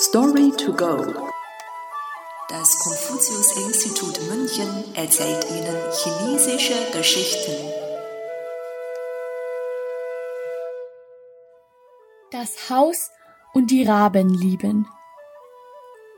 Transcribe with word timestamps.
Story 0.00 0.52
to 0.52 0.72
go. 0.74 0.96
Das 2.48 2.78
Konfuzius-Institut 2.78 4.20
München 4.28 4.84
erzählt 4.94 5.44
Ihnen 5.50 5.76
chinesische 5.92 6.74
Geschichten. 6.92 7.52
Das 12.30 12.70
Haus 12.70 13.10
und 13.54 13.72
die 13.72 13.82
Raben 13.82 14.28
lieben. 14.28 14.88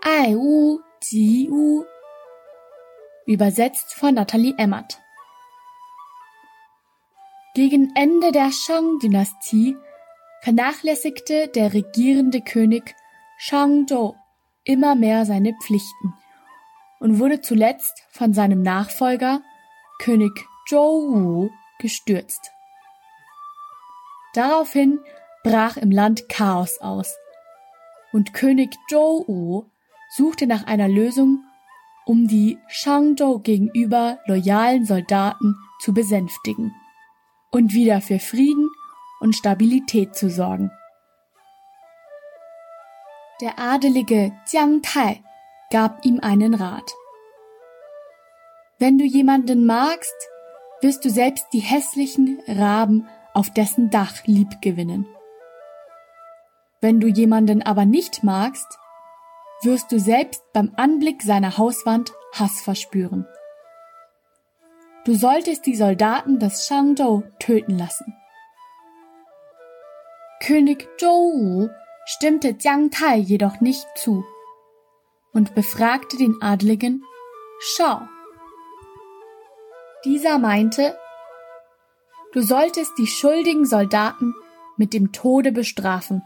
Ai 0.02 0.34
Wu, 0.34 0.80
Ji 1.08 1.48
Wu. 1.50 1.86
Übersetzt 3.24 3.94
von 3.94 4.12
Nathalie 4.12 4.56
Emmert. 4.58 5.00
Gegen 7.54 7.90
Ende 7.96 8.30
der 8.30 8.52
Shang-Dynastie 8.52 9.78
vernachlässigte 10.42 11.48
der 11.48 11.72
regierende 11.72 12.42
König 12.42 12.94
Shang-Zhou 13.42 14.16
immer 14.64 14.94
mehr 14.94 15.24
seine 15.24 15.54
Pflichten 15.54 16.12
und 16.98 17.18
wurde 17.18 17.40
zuletzt 17.40 18.02
von 18.10 18.34
seinem 18.34 18.60
Nachfolger 18.60 19.40
König 19.98 20.46
Zhou 20.68 21.08
Wu 21.08 21.50
gestürzt. 21.78 22.50
Daraufhin 24.34 25.00
brach 25.42 25.78
im 25.78 25.90
Land 25.90 26.28
Chaos 26.28 26.82
aus 26.82 27.16
und 28.12 28.34
König 28.34 28.76
Zhou 28.90 29.24
Wu 29.26 29.64
suchte 30.10 30.46
nach 30.46 30.66
einer 30.66 30.88
Lösung, 30.88 31.42
um 32.04 32.28
die 32.28 32.58
Shangzhou 32.68 33.38
gegenüber 33.38 34.18
loyalen 34.26 34.84
Soldaten 34.84 35.56
zu 35.80 35.94
besänftigen 35.94 36.74
und 37.50 37.72
wieder 37.72 38.02
für 38.02 38.18
Frieden 38.18 38.68
und 39.20 39.34
Stabilität 39.34 40.14
zu 40.14 40.28
sorgen. 40.28 40.70
Der 43.40 43.58
adelige 43.58 44.32
Jiang 44.46 44.82
Tai 44.82 45.22
gab 45.70 46.04
ihm 46.04 46.20
einen 46.20 46.52
Rat. 46.52 46.92
Wenn 48.78 48.98
du 48.98 49.04
jemanden 49.04 49.64
magst, 49.64 50.14
wirst 50.82 51.06
du 51.06 51.10
selbst 51.10 51.46
die 51.54 51.60
hässlichen 51.60 52.42
Raben 52.46 53.08
auf 53.32 53.50
dessen 53.50 53.88
Dach 53.88 54.26
liebgewinnen. 54.26 55.06
Wenn 56.82 57.00
du 57.00 57.06
jemanden 57.06 57.62
aber 57.62 57.86
nicht 57.86 58.22
magst, 58.24 58.78
wirst 59.62 59.90
du 59.90 59.98
selbst 59.98 60.42
beim 60.52 60.72
Anblick 60.76 61.22
seiner 61.22 61.56
Hauswand 61.56 62.12
Hass 62.34 62.60
verspüren. 62.60 63.26
Du 65.06 65.14
solltest 65.14 65.64
die 65.64 65.76
Soldaten 65.76 66.38
des 66.38 66.66
Shangzhou 66.66 67.22
töten 67.38 67.78
lassen. 67.78 68.14
König 70.42 70.86
Zhou 70.98 71.08
Wu 71.08 71.68
stimmte 72.06 72.56
Jiang 72.58 72.90
Tai 72.90 73.16
jedoch 73.16 73.60
nicht 73.60 73.86
zu 73.96 74.24
und 75.32 75.54
befragte 75.54 76.16
den 76.16 76.40
Adligen 76.42 77.04
Shao. 77.60 78.08
Dieser 80.04 80.38
meinte, 80.38 80.98
du 82.32 82.40
solltest 82.40 82.92
die 82.98 83.06
schuldigen 83.06 83.66
Soldaten 83.66 84.34
mit 84.76 84.94
dem 84.94 85.12
Tode 85.12 85.52
bestrafen 85.52 86.22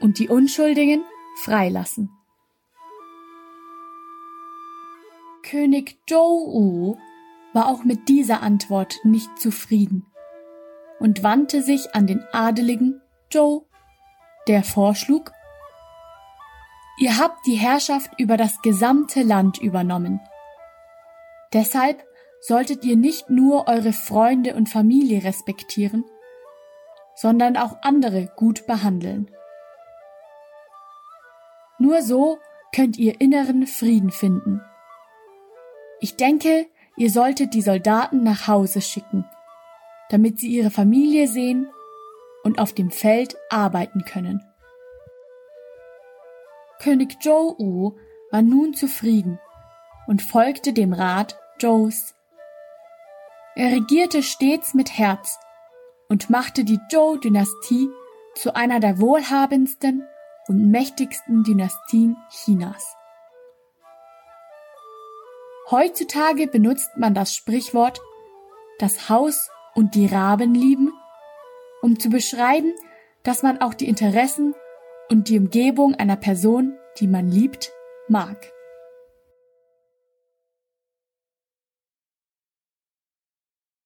und 0.00 0.18
die 0.18 0.28
Unschuldigen 0.28 1.02
freilassen. 1.44 2.10
König 5.42 5.98
Zhou 6.06 6.52
Wu 6.52 6.98
war 7.54 7.68
auch 7.68 7.84
mit 7.84 8.08
dieser 8.08 8.42
Antwort 8.42 8.98
nicht 9.04 9.38
zufrieden 9.38 10.04
und 11.00 11.22
wandte 11.22 11.62
sich 11.62 11.94
an 11.94 12.06
den 12.06 12.22
adeligen 12.32 13.00
Zhou, 13.30 13.67
der 14.48 14.64
vorschlug, 14.64 15.32
Ihr 17.00 17.16
habt 17.16 17.46
die 17.46 17.54
Herrschaft 17.54 18.10
über 18.18 18.36
das 18.36 18.60
gesamte 18.60 19.22
Land 19.22 19.58
übernommen. 19.58 20.20
Deshalb 21.52 22.04
solltet 22.40 22.84
ihr 22.84 22.96
nicht 22.96 23.30
nur 23.30 23.68
eure 23.68 23.92
Freunde 23.92 24.56
und 24.56 24.68
Familie 24.68 25.22
respektieren, 25.22 26.04
sondern 27.14 27.56
auch 27.56 27.76
andere 27.82 28.28
gut 28.34 28.66
behandeln. 28.66 29.30
Nur 31.78 32.02
so 32.02 32.38
könnt 32.74 32.98
ihr 32.98 33.20
inneren 33.20 33.68
Frieden 33.68 34.10
finden. 34.10 34.60
Ich 36.00 36.16
denke, 36.16 36.66
ihr 36.96 37.10
solltet 37.10 37.54
die 37.54 37.62
Soldaten 37.62 38.24
nach 38.24 38.48
Hause 38.48 38.80
schicken, 38.80 39.24
damit 40.10 40.40
sie 40.40 40.48
ihre 40.48 40.70
Familie 40.70 41.28
sehen 41.28 41.68
und 42.44 42.58
auf 42.58 42.72
dem 42.72 42.90
Feld 42.90 43.36
arbeiten 43.50 44.04
können. 44.04 44.44
König 46.80 47.20
Zhou 47.20 47.96
war 48.30 48.42
nun 48.42 48.74
zufrieden 48.74 49.40
und 50.06 50.22
folgte 50.22 50.72
dem 50.72 50.92
Rat 50.92 51.38
Zhous. 51.58 52.14
Er 53.56 53.72
regierte 53.72 54.22
stets 54.22 54.74
mit 54.74 54.96
Herz 54.96 55.38
und 56.08 56.30
machte 56.30 56.64
die 56.64 56.78
Zhou-Dynastie 56.90 57.88
zu 58.34 58.54
einer 58.54 58.78
der 58.78 59.00
wohlhabendsten 59.00 60.06
und 60.46 60.70
mächtigsten 60.70 61.42
Dynastien 61.42 62.16
Chinas. 62.30 62.96
Heutzutage 65.70 66.46
benutzt 66.46 66.96
man 66.96 67.14
das 67.14 67.34
Sprichwort 67.34 68.00
das 68.78 69.08
Haus 69.08 69.50
und 69.74 69.94
die 69.94 70.06
Raben 70.06 70.54
lieben, 70.54 70.92
um 71.88 71.98
zu 71.98 72.10
beschreiben, 72.10 72.74
dass 73.22 73.42
man 73.42 73.62
auch 73.62 73.72
die 73.72 73.88
Interessen 73.88 74.54
und 75.10 75.30
die 75.30 75.38
Umgebung 75.38 75.94
einer 75.94 76.16
Person, 76.16 76.76
die 76.98 77.06
man 77.06 77.30
liebt, 77.30 77.72
mag. 78.08 78.52